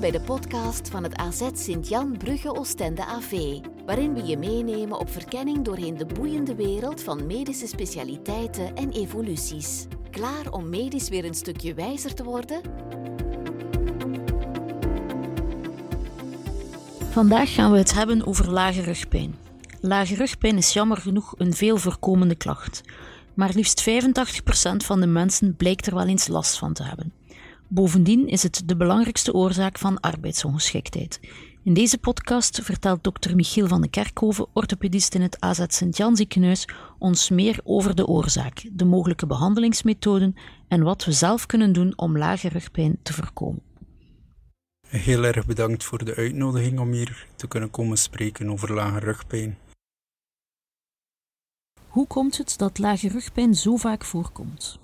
Bij 0.00 0.10
de 0.10 0.20
podcast 0.20 0.88
van 0.88 1.02
het 1.02 1.16
AZ 1.16 1.48
Sint-Jan 1.52 2.16
Brugge 2.16 2.54
Oostende 2.54 3.04
AV, 3.04 3.58
waarin 3.86 4.14
we 4.14 4.24
je 4.24 4.36
meenemen 4.36 4.98
op 4.98 5.10
verkenning 5.10 5.64
doorheen 5.64 5.96
de 5.96 6.06
boeiende 6.06 6.54
wereld 6.54 7.02
van 7.02 7.26
medische 7.26 7.66
specialiteiten 7.66 8.74
en 8.74 8.90
evoluties. 8.90 9.86
Klaar 10.10 10.50
om 10.50 10.68
medisch 10.68 11.08
weer 11.08 11.24
een 11.24 11.34
stukje 11.34 11.74
wijzer 11.74 12.14
te 12.14 12.24
worden? 12.24 12.60
Vandaag 17.10 17.54
gaan 17.54 17.72
we 17.72 17.78
het 17.78 17.94
hebben 17.94 18.26
over 18.26 18.50
lage 18.50 18.82
rugpijn. 18.82 19.34
Lage 19.80 20.14
rugpijn 20.14 20.56
is 20.56 20.72
jammer 20.72 20.96
genoeg 20.96 21.34
een 21.36 21.54
veel 21.54 21.76
voorkomende 21.76 22.34
klacht, 22.34 22.80
maar 23.34 23.50
liefst 23.54 23.90
85% 23.90 24.76
van 24.76 25.00
de 25.00 25.06
mensen 25.06 25.56
blijkt 25.56 25.86
er 25.86 25.94
wel 25.94 26.06
eens 26.06 26.28
last 26.28 26.58
van 26.58 26.72
te 26.72 26.82
hebben. 26.82 27.12
Bovendien 27.74 28.28
is 28.28 28.42
het 28.42 28.62
de 28.66 28.76
belangrijkste 28.76 29.34
oorzaak 29.34 29.78
van 29.78 30.00
arbeidsongeschiktheid. 30.00 31.20
In 31.64 31.74
deze 31.74 31.98
podcast 31.98 32.60
vertelt 32.62 33.04
dokter 33.04 33.34
Michiel 33.36 33.66
van 33.66 33.80
de 33.80 33.88
Kerkhoven, 33.88 34.46
orthopedist 34.52 35.14
in 35.14 35.22
het 35.22 35.40
AZ 35.40 35.64
Sint-Jan 35.66 36.16
ziekenhuis, 36.16 36.68
ons 36.98 37.30
meer 37.30 37.60
over 37.64 37.94
de 37.94 38.06
oorzaak, 38.06 38.68
de 38.72 38.84
mogelijke 38.84 39.26
behandelingsmethoden 39.26 40.34
en 40.68 40.82
wat 40.82 41.04
we 41.04 41.12
zelf 41.12 41.46
kunnen 41.46 41.72
doen 41.72 41.92
om 41.98 42.18
lage 42.18 42.48
rugpijn 42.48 42.98
te 43.02 43.12
voorkomen. 43.12 43.62
Heel 44.88 45.24
erg 45.24 45.46
bedankt 45.46 45.84
voor 45.84 46.04
de 46.04 46.14
uitnodiging 46.14 46.78
om 46.78 46.92
hier 46.92 47.26
te 47.36 47.48
kunnen 47.48 47.70
komen 47.70 47.98
spreken 47.98 48.50
over 48.50 48.74
lage 48.74 48.98
rugpijn. 48.98 49.58
Hoe 51.88 52.06
komt 52.06 52.38
het 52.38 52.54
dat 52.58 52.78
lage 52.78 53.08
rugpijn 53.08 53.54
zo 53.54 53.76
vaak 53.76 54.04
voorkomt? 54.04 54.80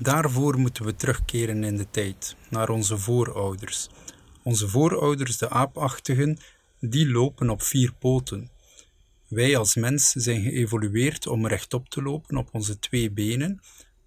Daarvoor 0.00 0.58
moeten 0.58 0.84
we 0.84 0.96
terugkeren 0.96 1.64
in 1.64 1.76
de 1.76 1.90
tijd, 1.90 2.36
naar 2.50 2.68
onze 2.68 2.98
voorouders. 2.98 3.88
Onze 4.42 4.68
voorouders, 4.68 5.38
de 5.38 5.50
aapachtigen, 5.50 6.38
die 6.80 7.10
lopen 7.10 7.50
op 7.50 7.62
vier 7.62 7.92
poten. 7.98 8.50
Wij 9.28 9.56
als 9.56 9.74
mens 9.74 10.10
zijn 10.10 10.42
geëvolueerd 10.42 11.26
om 11.26 11.46
rechtop 11.46 11.88
te 11.88 12.02
lopen 12.02 12.36
op 12.36 12.48
onze 12.52 12.78
twee 12.78 13.10
benen, 13.10 13.60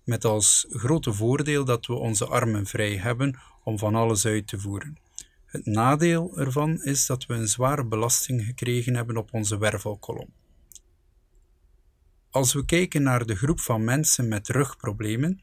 met 0.03 0.25
als 0.25 0.66
grote 0.69 1.13
voordeel 1.13 1.66
dat 1.66 1.85
we 1.85 1.94
onze 1.94 2.25
armen 2.25 2.66
vrij 2.66 2.95
hebben 2.95 3.39
om 3.63 3.77
van 3.77 3.95
alles 3.95 4.25
uit 4.25 4.47
te 4.47 4.59
voeren. 4.59 4.97
Het 5.45 5.66
nadeel 5.66 6.38
ervan 6.38 6.83
is 6.83 7.05
dat 7.05 7.25
we 7.25 7.33
een 7.33 7.47
zware 7.47 7.85
belasting 7.85 8.45
gekregen 8.45 8.95
hebben 8.95 9.17
op 9.17 9.33
onze 9.33 9.57
wervelkolom. 9.57 10.29
Als 12.29 12.53
we 12.53 12.66
kijken 12.66 13.03
naar 13.03 13.25
de 13.25 13.35
groep 13.35 13.59
van 13.59 13.83
mensen 13.83 14.27
met 14.27 14.47
rugproblemen, 14.47 15.41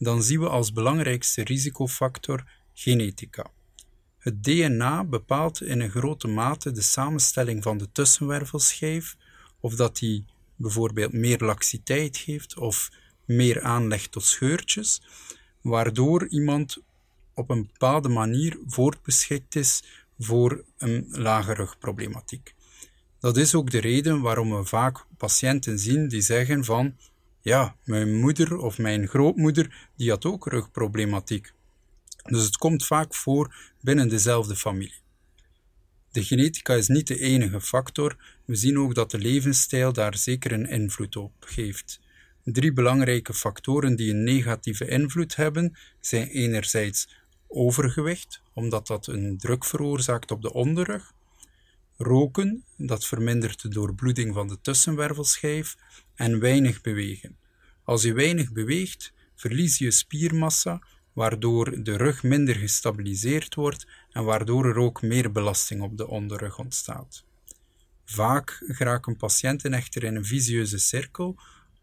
dan 0.00 0.22
zien 0.22 0.40
we 0.40 0.48
als 0.48 0.72
belangrijkste 0.72 1.44
risicofactor 1.44 2.44
genetica. 2.74 3.50
Het 4.18 4.44
DNA 4.44 5.04
bepaalt 5.04 5.62
in 5.62 5.80
een 5.80 5.90
grote 5.90 6.28
mate 6.28 6.70
de 6.70 6.82
samenstelling 6.82 7.62
van 7.62 7.78
de 7.78 7.88
tussenwervelschijf, 7.92 9.16
of 9.60 9.74
dat 9.74 9.96
die 9.98 10.24
bijvoorbeeld 10.56 11.12
meer 11.12 11.38
laxiteit 11.38 12.16
geeft 12.16 12.56
of 12.56 12.90
meer 13.24 13.62
aanleg 13.62 14.06
tot 14.06 14.24
scheurtjes, 14.24 15.02
waardoor 15.60 16.28
iemand 16.28 16.78
op 17.34 17.50
een 17.50 17.66
bepaalde 17.72 18.08
manier 18.08 18.58
voortbeschikt 18.66 19.56
is 19.56 19.82
voor 20.18 20.64
een 20.78 21.06
lage 21.10 21.54
rugproblematiek. 21.54 22.54
Dat 23.18 23.36
is 23.36 23.54
ook 23.54 23.70
de 23.70 23.80
reden 23.80 24.20
waarom 24.20 24.56
we 24.56 24.64
vaak 24.64 25.06
patiënten 25.16 25.78
zien 25.78 26.08
die 26.08 26.20
zeggen 26.20 26.64
van 26.64 26.96
ja, 27.42 27.76
mijn 27.84 28.20
moeder 28.20 28.56
of 28.56 28.78
mijn 28.78 29.08
grootmoeder 29.08 29.88
die 29.96 30.10
had 30.10 30.24
ook 30.24 30.46
rugproblematiek. 30.46 31.52
Dus 32.22 32.44
het 32.44 32.56
komt 32.56 32.86
vaak 32.86 33.14
voor 33.14 33.54
binnen 33.80 34.08
dezelfde 34.08 34.56
familie. 34.56 34.98
De 36.12 36.24
genetica 36.24 36.74
is 36.74 36.88
niet 36.88 37.06
de 37.06 37.18
enige 37.18 37.60
factor. 37.60 38.16
We 38.44 38.54
zien 38.54 38.78
ook 38.78 38.94
dat 38.94 39.10
de 39.10 39.18
levensstijl 39.18 39.92
daar 39.92 40.16
zeker 40.16 40.52
een 40.52 40.68
invloed 40.68 41.16
op 41.16 41.32
geeft. 41.40 42.00
Drie 42.44 42.72
belangrijke 42.72 43.34
factoren 43.34 43.96
die 43.96 44.10
een 44.10 44.24
negatieve 44.24 44.88
invloed 44.88 45.36
hebben 45.36 45.76
zijn 46.00 46.28
enerzijds 46.28 47.08
overgewicht, 47.48 48.42
omdat 48.52 48.86
dat 48.86 49.06
een 49.06 49.38
druk 49.38 49.64
veroorzaakt 49.64 50.30
op 50.30 50.42
de 50.42 50.52
onderrug, 50.52 51.12
roken, 51.96 52.64
dat 52.76 53.06
vermindert 53.06 53.62
de 53.62 53.68
doorbloeding 53.68 54.34
van 54.34 54.48
de 54.48 54.60
tussenwervelschijf, 54.60 55.76
en 56.20 56.40
weinig 56.40 56.80
bewegen. 56.80 57.36
Als 57.84 58.02
je 58.02 58.12
weinig 58.12 58.52
beweegt, 58.52 59.12
verlies 59.34 59.78
je 59.78 59.90
spiermassa, 59.90 60.82
waardoor 61.12 61.82
de 61.82 61.96
rug 61.96 62.22
minder 62.22 62.54
gestabiliseerd 62.54 63.54
wordt 63.54 63.86
en 64.10 64.24
waardoor 64.24 64.66
er 64.66 64.76
ook 64.76 65.02
meer 65.02 65.32
belasting 65.32 65.82
op 65.82 65.96
de 65.96 66.08
onderrug 66.08 66.58
ontstaat. 66.58 67.24
Vaak 68.04 68.62
geraken 68.66 69.16
patiënten 69.16 69.72
echter 69.72 70.04
in 70.04 70.16
een 70.16 70.24
visieuze 70.24 70.78
cirkel, 70.78 71.40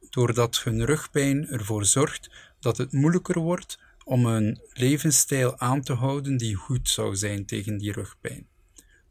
doordat 0.10 0.64
hun 0.64 0.86
rugpijn 0.86 1.48
ervoor 1.48 1.86
zorgt 1.86 2.30
dat 2.60 2.78
het 2.78 2.92
moeilijker 2.92 3.40
wordt 3.40 3.80
om 4.04 4.26
een 4.26 4.62
levensstijl 4.74 5.60
aan 5.60 5.82
te 5.82 5.94
houden 5.94 6.38
die 6.38 6.56
goed 6.56 6.90
zou 6.90 7.16
zijn 7.16 7.46
tegen 7.46 7.78
die 7.78 7.92
rugpijn. 7.92 8.48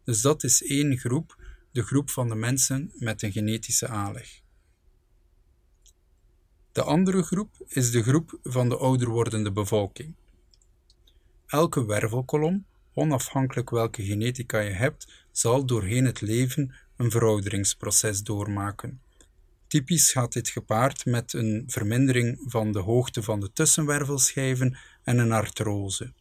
Dus 0.04 0.20
dat 0.20 0.44
is 0.44 0.62
één 0.62 0.98
groep, 0.98 1.42
de 1.72 1.82
groep 1.82 2.10
van 2.10 2.28
de 2.28 2.34
mensen 2.34 2.92
met 2.94 3.22
een 3.22 3.32
genetische 3.32 3.88
aanleg. 3.88 4.44
De 6.76 6.82
andere 6.82 7.22
groep 7.22 7.50
is 7.68 7.90
de 7.90 8.02
groep 8.02 8.38
van 8.42 8.68
de 8.68 8.76
ouder 8.76 9.08
wordende 9.08 9.52
bevolking. 9.52 10.14
Elke 11.46 11.86
wervelkolom, 11.86 12.64
onafhankelijk 12.94 13.70
welke 13.70 14.04
genetica 14.04 14.58
je 14.58 14.70
hebt, 14.70 15.24
zal 15.32 15.66
doorheen 15.66 16.04
het 16.04 16.20
leven 16.20 16.74
een 16.96 17.10
verouderingsproces 17.10 18.22
doormaken. 18.22 19.00
Typisch 19.66 20.12
gaat 20.12 20.32
dit 20.32 20.48
gepaard 20.48 21.04
met 21.04 21.32
een 21.32 21.64
vermindering 21.66 22.38
van 22.46 22.72
de 22.72 22.78
hoogte 22.78 23.22
van 23.22 23.40
de 23.40 23.52
tussenwervelschijven 23.52 24.76
en 25.02 25.18
een 25.18 25.32
artrose. 25.32 26.12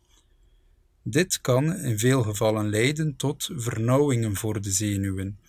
Dit 1.04 1.42
kan 1.42 1.76
in 1.76 2.00
veel 2.00 2.24
gevallen 2.24 2.70
leiden 2.70 3.16
tot 3.16 3.50
vernauwingen 3.56 4.36
voor 4.36 4.62
de 4.62 4.72
zenuwen. 4.72 5.40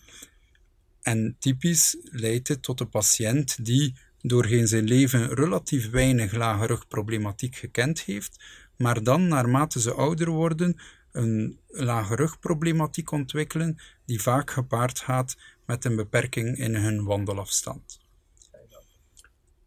En 1.02 1.36
typisch 1.38 1.96
leidt 2.02 2.46
dit 2.46 2.62
tot 2.62 2.80
een 2.80 2.88
patiënt 2.88 3.64
die 3.64 3.94
doorheen 4.22 4.68
zijn 4.68 4.84
leven 4.84 5.34
relatief 5.34 5.90
weinig 5.90 6.32
lage 6.32 6.66
rugproblematiek 6.66 7.56
gekend 7.56 8.00
heeft, 8.00 8.44
maar 8.76 9.02
dan 9.02 9.28
naarmate 9.28 9.80
ze 9.80 9.92
ouder 9.92 10.30
worden 10.30 10.76
een 11.12 11.58
lage 11.66 12.14
rugproblematiek 12.14 13.10
ontwikkelen 13.10 13.78
die 14.04 14.22
vaak 14.22 14.50
gepaard 14.50 15.00
gaat 15.00 15.36
met 15.66 15.84
een 15.84 15.96
beperking 15.96 16.58
in 16.58 16.74
hun 16.74 17.04
wandelafstand. 17.04 18.00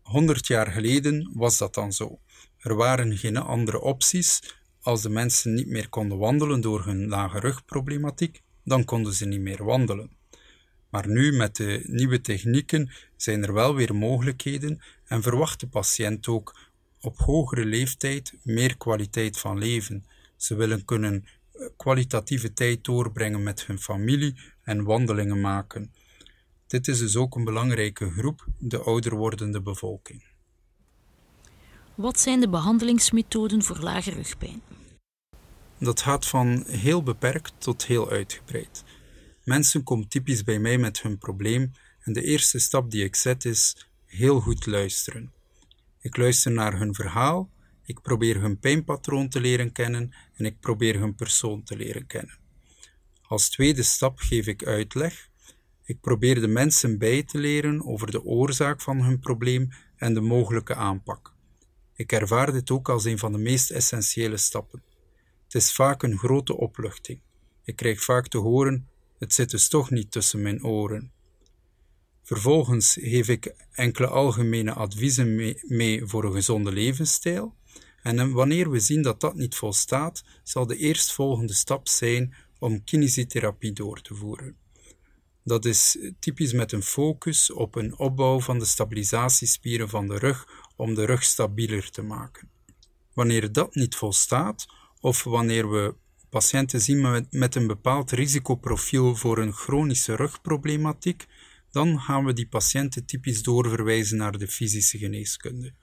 100 0.01 0.47
jaar 0.47 0.71
geleden 0.71 1.31
was 1.33 1.57
dat 1.57 1.73
dan 1.73 1.93
zo. 1.93 2.19
Er 2.57 2.75
waren 2.75 3.17
geen 3.17 3.37
andere 3.37 3.81
opties. 3.81 4.57
Als 4.81 5.01
de 5.01 5.09
mensen 5.09 5.53
niet 5.53 5.67
meer 5.67 5.89
konden 5.89 6.17
wandelen 6.17 6.61
door 6.61 6.85
hun 6.85 7.07
lage 7.07 7.39
rugproblematiek, 7.39 8.41
dan 8.63 8.85
konden 8.85 9.13
ze 9.13 9.25
niet 9.25 9.41
meer 9.41 9.63
wandelen. 9.63 10.18
Maar 10.89 11.07
nu 11.07 11.31
met 11.31 11.55
de 11.55 11.83
nieuwe 11.85 12.21
technieken 12.21 12.91
zijn 13.15 13.43
er 13.43 13.53
wel 13.53 13.75
weer 13.75 13.95
mogelijkheden 13.95 14.81
en 15.05 15.21
verwacht 15.21 15.59
de 15.59 15.67
patiënt 15.67 16.27
ook 16.27 16.59
op 17.01 17.17
hogere 17.17 17.65
leeftijd 17.65 18.33
meer 18.43 18.77
kwaliteit 18.77 19.39
van 19.39 19.57
leven. 19.57 20.05
Ze 20.35 20.55
willen 20.55 20.85
kunnen 20.85 21.25
eh, 21.51 21.67
kwalitatieve 21.77 22.53
tijd 22.53 22.83
doorbrengen 22.83 23.43
met 23.43 23.65
hun 23.65 23.79
familie 23.79 24.35
en 24.63 24.83
wandelingen 24.83 25.41
maken. 25.41 25.93
Dit 26.67 26.87
is 26.87 26.99
dus 26.99 27.15
ook 27.15 27.35
een 27.35 27.43
belangrijke 27.43 28.11
groep, 28.11 28.45
de 28.57 28.79
ouder 28.79 29.15
wordende 29.15 29.61
bevolking. 29.61 30.23
Wat 31.95 32.19
zijn 32.19 32.39
de 32.39 32.49
behandelingsmethoden 32.49 33.63
voor 33.63 33.79
lage 33.79 34.11
rugpijn? 34.11 34.61
Dat 35.79 36.01
gaat 36.01 36.27
van 36.27 36.63
heel 36.67 37.03
beperkt 37.03 37.53
tot 37.57 37.85
heel 37.85 38.09
uitgebreid. 38.09 38.83
Mensen 39.49 39.83
komen 39.83 40.07
typisch 40.07 40.43
bij 40.43 40.59
mij 40.59 40.77
met 40.77 41.01
hun 41.01 41.17
probleem 41.17 41.71
en 41.99 42.13
de 42.13 42.23
eerste 42.23 42.59
stap 42.59 42.91
die 42.91 43.03
ik 43.03 43.15
zet 43.15 43.45
is 43.45 43.87
heel 44.05 44.39
goed 44.39 44.65
luisteren. 44.65 45.31
Ik 45.99 46.17
luister 46.17 46.51
naar 46.51 46.77
hun 46.77 46.93
verhaal, 46.93 47.49
ik 47.83 48.01
probeer 48.01 48.41
hun 48.41 48.59
pijnpatroon 48.59 49.29
te 49.29 49.39
leren 49.39 49.71
kennen 49.71 50.13
en 50.33 50.45
ik 50.45 50.59
probeer 50.59 50.99
hun 50.99 51.15
persoon 51.15 51.63
te 51.63 51.75
leren 51.75 52.07
kennen. 52.07 52.37
Als 53.21 53.49
tweede 53.49 53.83
stap 53.83 54.19
geef 54.19 54.47
ik 54.47 54.65
uitleg. 54.65 55.29
Ik 55.83 56.01
probeer 56.01 56.41
de 56.41 56.47
mensen 56.47 56.97
bij 56.97 57.23
te 57.23 57.37
leren 57.37 57.85
over 57.85 58.11
de 58.11 58.23
oorzaak 58.23 58.81
van 58.81 59.03
hun 59.03 59.19
probleem 59.19 59.69
en 59.95 60.13
de 60.13 60.21
mogelijke 60.21 60.75
aanpak. 60.75 61.33
Ik 61.93 62.11
ervaar 62.11 62.51
dit 62.51 62.71
ook 62.71 62.89
als 62.89 63.03
een 63.05 63.19
van 63.19 63.31
de 63.31 63.37
meest 63.37 63.71
essentiële 63.71 64.37
stappen. 64.37 64.83
Het 65.43 65.55
is 65.55 65.73
vaak 65.73 66.03
een 66.03 66.17
grote 66.17 66.57
opluchting. 66.57 67.19
Ik 67.63 67.75
krijg 67.75 68.03
vaak 68.03 68.27
te 68.27 68.37
horen 68.37 68.87
het 69.19 69.33
zit 69.33 69.49
dus 69.49 69.67
toch 69.67 69.89
niet 69.89 70.11
tussen 70.11 70.41
mijn 70.41 70.63
oren. 70.63 71.11
Vervolgens 72.23 72.97
geef 73.01 73.27
ik 73.27 73.53
enkele 73.71 74.07
algemene 74.07 74.73
adviezen 74.73 75.35
mee 75.67 76.05
voor 76.05 76.23
een 76.23 76.31
gezonde 76.31 76.71
levensstijl 76.71 77.55
En 78.01 78.31
wanneer 78.31 78.71
we 78.71 78.79
zien 78.79 79.01
dat 79.01 79.21
dat 79.21 79.35
niet 79.35 79.55
volstaat, 79.55 80.23
zal 80.43 80.67
de 80.67 80.75
eerstvolgende 80.77 81.53
stap 81.53 81.87
zijn 81.87 82.35
om 82.59 82.83
kinesietherapie 82.83 83.73
door 83.73 84.01
te 84.01 84.15
voeren. 84.15 84.57
Dat 85.43 85.65
is 85.65 85.97
typisch 86.19 86.53
met 86.53 86.71
een 86.71 86.83
focus 86.83 87.51
op 87.51 87.75
een 87.75 87.97
opbouw 87.97 88.39
van 88.39 88.59
de 88.59 88.65
stabilisatiespieren 88.65 89.89
van 89.89 90.07
de 90.07 90.17
rug 90.17 90.47
om 90.75 90.93
de 90.93 91.05
rug 91.05 91.23
stabieler 91.23 91.91
te 91.91 92.01
maken. 92.01 92.49
Wanneer 93.13 93.51
dat 93.51 93.75
niet 93.75 93.95
volstaat, 93.95 94.67
of 94.99 95.23
wanneer 95.23 95.69
we 95.71 95.95
patiënten 96.29 96.81
zien 96.81 97.25
met, 97.29 97.55
een 97.55 97.67
bepaald 97.67 98.11
risicoprofiel 98.11 99.15
voor 99.15 99.37
een 99.37 99.53
chronische 99.53 100.15
rugproblematiek, 100.15 101.25
dan 101.71 101.99
gaan 101.99 102.25
we 102.25 102.33
die 102.33 102.47
patiënten 102.47 103.05
typisch 103.05 103.43
doorverwijzen 103.43 104.17
naar 104.17 104.37
de 104.37 104.47
fysische 104.47 104.97
geneeskunde. 104.97 105.73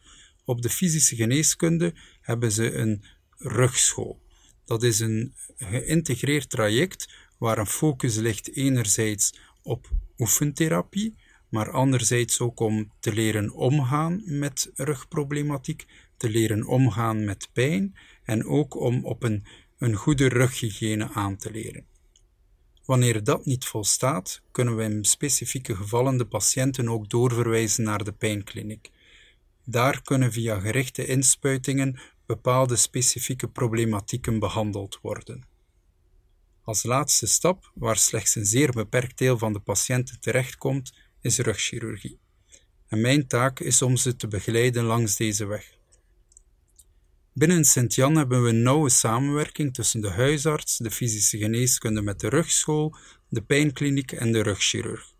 Op 0.45 0.63
de 0.63 0.71
fysische 0.71 1.17
geneeskunde 1.17 1.95
hebben 2.21 2.53
ze 2.53 2.75
een 2.75 3.05
rugschool. 3.37 4.21
Dat 4.65 4.83
is 4.83 5.01
een 5.01 5.35
geïntegreerd 5.57 6.51
traject 6.51 7.09
waar 7.39 7.59
een 7.59 7.67
focus 7.67 8.17
ligt 8.17 8.57
enerzijds 8.57 9.39
op 9.63 9.91
oefentherapie, 10.19 11.17
maar 11.49 11.71
anderzijds 11.71 12.41
ook 12.41 12.61
om 12.61 12.93
te 13.01 13.13
leren 13.13 13.53
omgaan 13.53 14.23
met 14.25 14.71
rugproblematiek, 14.75 15.85
te 16.17 16.29
leren 16.29 16.67
omgaan 16.67 17.25
met 17.25 17.49
pijn 17.53 17.97
en 18.25 18.45
ook 18.47 18.75
om 18.75 19.05
op 19.05 19.23
een, 19.23 19.45
een 19.79 19.95
goede 19.95 20.29
rughygiëne 20.29 21.09
aan 21.13 21.37
te 21.37 21.51
leren. 21.51 21.87
Wanneer 22.85 23.25
dat 23.25 23.45
niet 23.45 23.65
volstaat, 23.65 24.43
kunnen 24.51 24.77
we 24.77 24.83
in 24.83 25.05
specifieke 25.05 25.77
gevallen 25.77 26.17
de 26.17 26.27
patiënten 26.27 26.89
ook 26.89 27.09
doorverwijzen 27.09 27.85
naar 27.85 28.05
de 28.05 28.13
pijnkliniek. 28.13 28.91
Daar 29.65 30.03
kunnen 30.03 30.33
via 30.33 30.61
gerichte 30.61 31.07
inspuitingen 31.07 31.99
bepaalde 32.27 32.77
specifieke 32.77 33.49
problematieken 33.49 34.39
behandeld 34.39 34.99
worden. 35.03 35.47
Als 36.63 36.83
laatste 36.83 37.27
stap, 37.27 37.71
waar 37.75 37.97
slechts 37.97 38.35
een 38.35 38.47
zeer 38.47 38.71
beperkt 38.71 39.19
deel 39.19 39.39
van 39.39 39.53
de 39.53 39.61
patiënten 39.61 40.21
terechtkomt, 40.21 40.95
is 41.21 41.39
rugchirurgie. 41.39 42.19
En 42.89 43.01
mijn 43.01 43.27
taak 43.27 43.61
is 43.61 43.83
om 43.83 43.97
ze 43.97 44.17
te 44.17 44.29
begeleiden 44.29 44.85
langs 44.85 45.17
deze 45.17 45.47
weg. 45.47 45.76
Binnen 47.39 47.65
Sint-Jan 47.65 48.17
hebben 48.17 48.43
we 48.43 48.49
een 48.49 48.63
nauwe 48.63 48.91
samenwerking 48.91 49.75
tussen 49.75 50.01
de 50.01 50.11
huisarts, 50.11 50.77
de 50.77 50.91
fysische 50.91 51.39
geneeskunde 51.39 52.03
met 52.03 52.21
de 52.21 52.29
rugschool, 52.29 52.95
de 53.29 53.43
pijnkliniek 53.43 54.13
en 54.13 54.33
de 54.33 54.43
rugchirurg. 54.43 55.13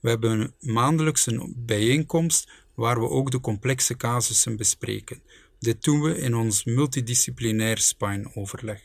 We 0.00 0.08
hebben 0.08 0.54
maandelijks 0.60 1.26
een 1.26 1.54
bijeenkomst 1.56 2.50
waar 2.74 3.00
we 3.00 3.08
ook 3.08 3.30
de 3.30 3.40
complexe 3.40 3.96
casussen 3.96 4.56
bespreken. 4.56 5.22
Dit 5.58 5.84
doen 5.84 6.02
we 6.02 6.18
in 6.18 6.34
ons 6.34 6.64
multidisciplinair 6.64 7.78
spine-overleg. 7.78 8.80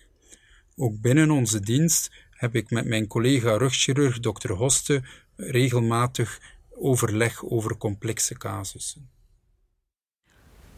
Ook 0.75 1.01
binnen 1.01 1.31
onze 1.31 1.59
dienst 1.59 2.11
heb 2.31 2.55
ik 2.55 2.69
met 2.69 2.85
mijn 2.85 3.07
collega 3.07 3.57
rugchirurg 3.57 4.19
Dr. 4.19 4.51
Hoste 4.51 5.03
regelmatig 5.35 6.41
overleg 6.69 7.45
over 7.45 7.77
complexe 7.77 8.37
casussen. 8.37 9.16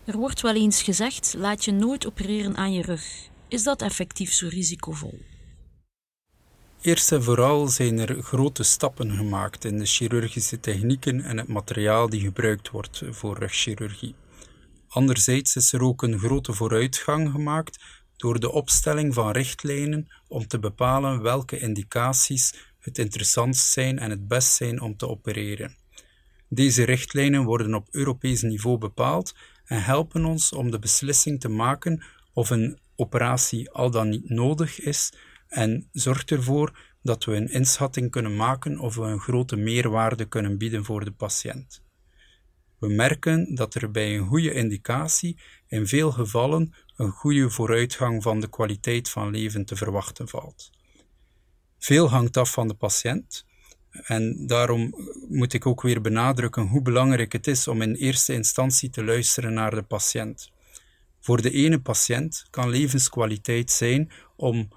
Er 0.05 0.17
wordt 0.17 0.41
wel 0.41 0.55
eens 0.55 0.81
gezegd: 0.81 1.33
laat 1.37 1.65
je 1.65 1.71
nooit 1.71 2.07
opereren 2.07 2.57
aan 2.57 2.73
je 2.73 2.81
rug. 2.81 3.29
Is 3.47 3.63
dat 3.63 3.81
effectief 3.81 4.33
zo 4.33 4.47
risicovol? 4.47 5.19
Eerst 6.81 7.11
en 7.11 7.23
vooral 7.23 7.67
zijn 7.67 7.99
er 7.99 8.23
grote 8.23 8.63
stappen 8.63 9.11
gemaakt 9.11 9.65
in 9.65 9.77
de 9.77 9.85
chirurgische 9.85 10.59
technieken 10.59 11.21
en 11.21 11.37
het 11.37 11.47
materiaal 11.47 12.09
die 12.09 12.21
gebruikt 12.21 12.69
wordt 12.69 13.01
voor 13.09 13.37
rugchirurgie. 13.37 14.15
Anderzijds 14.87 15.55
is 15.55 15.73
er 15.73 15.81
ook 15.81 16.01
een 16.01 16.19
grote 16.19 16.53
vooruitgang 16.53 17.31
gemaakt 17.31 17.79
door 18.17 18.39
de 18.39 18.51
opstelling 18.51 19.13
van 19.13 19.31
richtlijnen 19.31 20.07
om 20.27 20.47
te 20.47 20.59
bepalen 20.59 21.21
welke 21.21 21.59
indicaties 21.59 22.53
het 22.79 22.97
interessantst 22.97 23.71
zijn 23.71 23.99
en 23.99 24.09
het 24.09 24.27
best 24.27 24.53
zijn 24.53 24.81
om 24.81 24.97
te 24.97 25.07
opereren. 25.07 25.75
Deze 26.49 26.83
richtlijnen 26.83 27.43
worden 27.43 27.73
op 27.73 27.87
Europees 27.91 28.41
niveau 28.41 28.77
bepaald 28.77 29.33
en 29.69 29.83
helpen 29.83 30.25
ons 30.25 30.53
om 30.53 30.71
de 30.71 30.79
beslissing 30.79 31.39
te 31.39 31.49
maken 31.49 32.03
of 32.33 32.49
een 32.49 32.79
operatie 32.95 33.69
al 33.69 33.91
dan 33.91 34.09
niet 34.09 34.29
nodig 34.29 34.79
is 34.79 35.13
en 35.47 35.89
zorgt 35.91 36.31
ervoor 36.31 36.79
dat 37.01 37.23
we 37.23 37.35
een 37.35 37.51
inschatting 37.51 38.11
kunnen 38.11 38.35
maken 38.35 38.79
of 38.79 38.95
we 38.95 39.01
een 39.01 39.19
grote 39.19 39.55
meerwaarde 39.55 40.25
kunnen 40.25 40.57
bieden 40.57 40.85
voor 40.85 41.05
de 41.05 41.11
patiënt. 41.11 41.83
We 42.79 42.87
merken 42.87 43.55
dat 43.55 43.75
er 43.75 43.91
bij 43.91 44.17
een 44.17 44.27
goede 44.27 44.53
indicatie 44.53 45.39
in 45.67 45.87
veel 45.87 46.11
gevallen 46.11 46.73
een 46.95 47.11
goede 47.11 47.49
vooruitgang 47.49 48.23
van 48.23 48.39
de 48.39 48.49
kwaliteit 48.49 49.09
van 49.09 49.31
leven 49.31 49.65
te 49.65 49.75
verwachten 49.75 50.27
valt. 50.27 50.69
Veel 51.77 52.09
hangt 52.09 52.37
af 52.37 52.51
van 52.51 52.67
de 52.67 52.73
patiënt, 52.73 53.45
en 53.91 54.47
daarom 54.47 54.95
moet 55.27 55.53
ik 55.53 55.65
ook 55.65 55.81
weer 55.81 56.01
benadrukken 56.01 56.67
hoe 56.67 56.81
belangrijk 56.81 57.33
het 57.33 57.47
is 57.47 57.67
om 57.67 57.81
in 57.81 57.93
eerste 57.93 58.33
instantie 58.33 58.89
te 58.89 59.03
luisteren 59.03 59.53
naar 59.53 59.75
de 59.75 59.81
patiënt. 59.81 60.51
Voor 61.19 61.41
de 61.41 61.51
ene 61.51 61.79
patiënt 61.79 62.45
kan 62.49 62.69
levenskwaliteit 62.69 63.71
zijn 63.71 64.11
om 64.35 64.69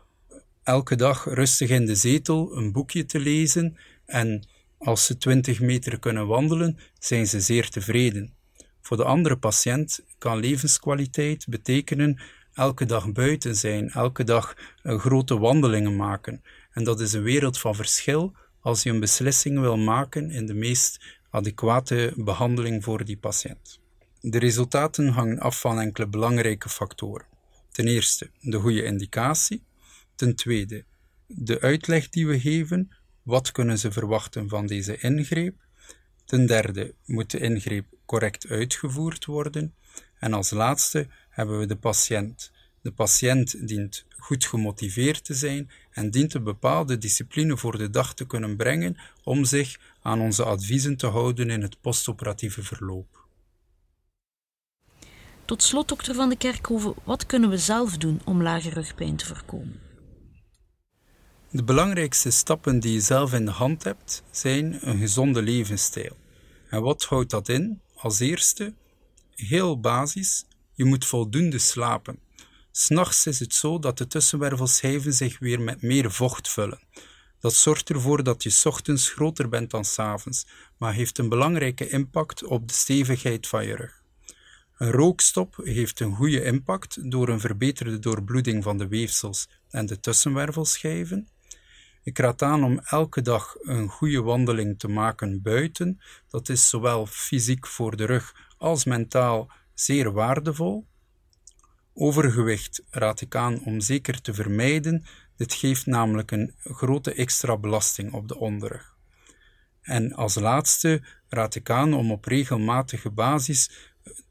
elke 0.63 0.97
dag 0.97 1.25
rustig 1.25 1.71
in 1.71 1.87
de 1.87 1.95
zetel 1.95 2.57
een 2.57 2.73
boekje 2.73 3.05
te 3.05 3.21
lezen 3.21 3.77
en 4.07 4.47
als 4.79 5.07
ze 5.07 5.17
20 5.17 5.61
meter 5.61 5.99
kunnen 5.99 6.27
wandelen, 6.27 6.79
zijn 6.99 7.27
ze 7.27 7.41
zeer 7.41 7.69
tevreden. 7.69 8.35
Voor 8.81 8.97
de 8.97 9.05
andere 9.05 9.37
patiënt 9.37 10.05
kan 10.19 10.39
levenskwaliteit 10.39 11.47
betekenen 11.49 12.21
elke 12.55 12.87
dag 12.87 13.13
buiten 13.13 13.57
zijn, 13.57 13.91
elke 13.91 14.25
dag 14.25 14.57
grote 14.83 15.39
wandelingen 15.39 15.97
maken. 15.97 16.43
En 16.73 16.85
dat 16.85 17.01
is 17.01 17.13
een 17.13 17.23
wereld 17.23 17.59
van 17.59 17.75
verschil 17.75 18.37
als 18.63 18.83
je 18.83 18.91
een 18.91 19.01
beslissing 19.01 19.61
wil 19.61 19.77
maken 19.77 20.31
in 20.31 20.47
de 20.47 20.55
meest 20.55 21.05
adequate 21.31 22.13
behandeling 22.17 22.85
voor 22.85 23.05
die 23.05 23.17
patiënt. 23.17 23.81
De 24.21 24.39
resultaten 24.39 25.09
hangen 25.09 25.39
af 25.39 25.61
van 25.61 25.81
enkele 25.81 26.07
belangrijke 26.07 26.69
factoren. 26.69 27.27
Ten 27.71 27.87
eerste 27.87 28.31
de 28.41 28.59
goede 28.59 28.85
indicatie. 28.85 29.65
Ten 30.15 30.35
tweede 30.35 30.85
de 31.27 31.61
uitleg 31.61 32.09
die 32.09 32.27
we 32.27 32.41
geven. 32.41 32.91
Wat 33.23 33.53
kunnen 33.53 33.79
ze 33.79 33.93
verwachten 33.93 34.49
van 34.49 34.67
deze 34.67 34.99
ingreep? 34.99 35.55
Ten 36.25 36.47
derde 36.47 36.95
moet 37.05 37.31
de 37.31 37.39
ingreep 37.39 37.87
correct 38.07 38.47
uitgevoerd 38.49 39.25
worden. 39.25 39.75
En 40.19 40.33
als 40.33 40.51
laatste 40.51 41.09
hebben 41.29 41.59
we 41.59 41.67
de 41.67 41.77
patiënt. 41.77 42.52
De 42.83 42.93
patiënt 42.93 43.69
dient 43.69 44.05
goed 44.19 44.45
gemotiveerd 44.45 45.25
te 45.25 45.35
zijn 45.35 45.71
en 45.91 46.11
dient 46.11 46.35
een 46.35 46.45
bepaalde 46.45 46.99
discipline 46.99 47.57
voor 47.57 47.79
de 47.79 47.91
dag 47.91 48.15
te 48.15 48.27
kunnen 48.27 48.57
brengen 48.57 48.97
om 49.25 49.45
zich 49.45 49.79
aan 50.01 50.21
onze 50.21 50.45
adviezen 50.45 50.97
te 50.97 51.07
houden 51.07 51.51
in 51.51 51.63
het 51.63 51.81
postoperatieve 51.81 52.63
verloop. 52.63 53.27
Tot 55.45 55.63
slot, 55.63 55.89
dokter 55.89 56.15
Van 56.15 56.29
de 56.29 56.37
Kerkhoven, 56.37 56.95
wat 57.05 57.27
kunnen 57.27 57.51
we 57.51 57.59
zelf 57.59 57.97
doen 57.97 58.21
om 58.25 58.43
lage 58.43 58.71
rugpijn 58.71 59.17
te 59.17 59.27
voorkomen? 59.27 59.81
De 61.51 61.65
belangrijkste 61.65 62.31
stappen 62.31 62.81
die 62.81 62.93
je 62.93 63.01
zelf 63.01 63.33
in 63.33 63.45
de 63.45 63.51
hand 63.51 63.85
hebt, 63.85 64.23
zijn 64.31 64.89
een 64.89 64.99
gezonde 64.99 65.43
levensstijl. 65.43 66.17
En 66.69 66.83
wat 66.83 67.05
houdt 67.05 67.31
dat 67.31 67.49
in? 67.49 67.81
Als 67.95 68.21
eerste, 68.21 68.75
heel 69.35 69.81
basis, 69.81 70.45
je 70.75 70.85
moet 70.85 71.05
voldoende 71.05 71.59
slapen. 71.59 72.19
S'nachts 72.75 73.27
is 73.27 73.39
het 73.39 73.55
zo 73.55 73.79
dat 73.79 73.99
de 73.99 74.07
tussenwervelschijven 74.07 75.13
zich 75.13 75.39
weer 75.39 75.61
met 75.61 75.83
meer 75.83 76.13
vocht 76.13 76.49
vullen. 76.49 76.81
Dat 77.41 77.55
zorgt 77.55 77.91
ervoor 77.91 78.23
dat 78.23 78.43
je 78.43 78.61
ochtends 78.65 79.11
groter 79.11 79.49
bent 79.49 79.71
dan 79.71 79.85
s 79.85 79.99
avonds, 79.99 80.47
maar 80.79 80.93
heeft 80.93 81.19
een 81.19 81.29
belangrijke 81.29 81.89
impact 81.89 82.45
op 82.45 82.69
de 82.69 82.75
stevigheid 82.75 83.47
van 83.47 83.67
je 83.67 83.77
rug. 83.77 84.03
Een 84.79 84.91
rookstop 84.91 85.57
heeft 85.63 86.01
een 86.01 86.15
goede 86.15 86.45
impact 86.45 87.11
door 87.11 87.29
een 87.29 87.41
verbeterde 87.41 87.99
doorbloeding 87.99 88.63
van 88.63 88.79
de 88.79 88.89
weefsels 88.89 89.49
en 89.71 89.87
de 89.87 90.01
tussenwervelschijven. 90.01 91.29
Ik 92.03 92.19
raad 92.19 92.43
aan 92.43 92.65
om 92.65 92.81
elke 92.85 93.23
dag 93.23 93.57
een 93.61 93.89
goede 93.89 94.23
wandeling 94.23 94.79
te 94.79 94.89
maken 94.89 95.43
buiten. 95.43 96.01
Dat 96.29 96.49
is 96.49 96.69
zowel 96.69 97.07
fysiek 97.07 97.67
voor 97.67 97.97
de 97.97 98.05
rug 98.05 98.35
als 98.59 98.85
mentaal 98.85 99.51
zeer 99.75 100.13
waardevol. 100.13 100.87
Overgewicht 101.95 102.83
raad 102.91 103.21
ik 103.21 103.35
aan 103.35 103.65
om 103.65 103.81
zeker 103.81 104.21
te 104.21 104.35
vermijden. 104.35 105.05
Dit 105.37 105.55
geeft 105.55 105.87
namelijk 105.87 106.31
een 106.31 106.55
grote 106.63 107.15
extra 107.15 107.57
belasting 107.57 108.13
op 108.13 108.29
de 108.29 108.39
onderrug. 108.39 108.97
En 109.83 110.13
als 110.13 110.35
laatste 110.35 111.03
raad 111.29 111.55
ik 111.55 111.71
aan 111.71 111.95
om 111.95 112.11
op 112.11 112.25
regelmatige 112.25 113.11
basis 113.11 113.71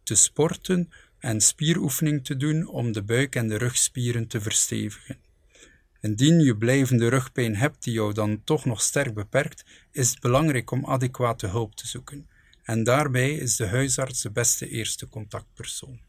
te 0.04 0.16
sporten 0.16 0.92
en 1.20 1.42
spieroefening 1.42 2.26
te 2.26 2.38
doen 2.38 2.68
om 2.68 2.92
de 2.92 3.04
buik- 3.04 3.36
en 3.36 3.48
de 3.48 3.58
rugspieren 3.58 4.28
te 4.28 4.42
verstevigen. 4.42 5.18
Indien 6.02 6.40
je 6.40 6.58
blijvende 6.58 7.08
rugpijn 7.08 7.56
hebt 7.56 7.84
die 7.84 7.94
jou 7.94 8.14
dan 8.14 8.44
toch 8.44 8.66
nog 8.66 8.82
sterk 8.82 9.14
beperkt, 9.14 9.66
is 9.92 10.10
het 10.10 10.20
belangrijk 10.20 10.72
om 10.72 10.86
adequate 10.86 11.48
hulp 11.48 11.76
te 11.76 11.88
zoeken. 11.88 12.30
En 12.64 12.84
daarbij 12.84 13.34
is 13.34 13.56
de 13.56 13.68
huisarts 13.68 14.22
de 14.22 14.32
beste 14.32 14.70
eerste 14.70 15.10
contactpersoon. 15.10 16.00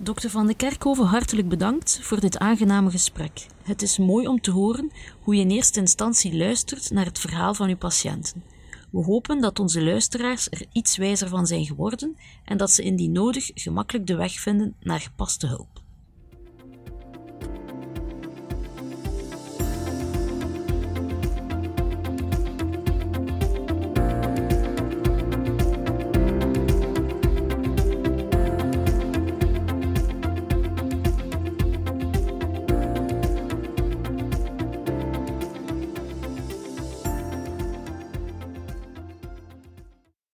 Dokter 0.00 0.30
Van 0.30 0.46
de 0.46 0.54
Kerkhoven, 0.54 1.04
hartelijk 1.04 1.48
bedankt 1.48 2.00
voor 2.02 2.20
dit 2.20 2.38
aangename 2.38 2.90
gesprek. 2.90 3.46
Het 3.62 3.82
is 3.82 3.98
mooi 3.98 4.26
om 4.26 4.40
te 4.40 4.50
horen 4.50 4.90
hoe 5.20 5.34
je 5.34 5.40
in 5.40 5.50
eerste 5.50 5.80
instantie 5.80 6.36
luistert 6.36 6.90
naar 6.90 7.04
het 7.04 7.18
verhaal 7.18 7.54
van 7.54 7.68
uw 7.68 7.76
patiënten. 7.76 8.42
We 8.90 9.04
hopen 9.04 9.40
dat 9.40 9.58
onze 9.58 9.82
luisteraars 9.82 10.48
er 10.50 10.66
iets 10.72 10.96
wijzer 10.96 11.28
van 11.28 11.46
zijn 11.46 11.66
geworden 11.66 12.16
en 12.44 12.56
dat 12.56 12.70
ze 12.70 12.82
indien 12.82 13.12
nodig 13.12 13.50
gemakkelijk 13.54 14.06
de 14.06 14.16
weg 14.16 14.32
vinden 14.32 14.74
naar 14.80 15.00
gepaste 15.00 15.46
hulp. 15.46 15.82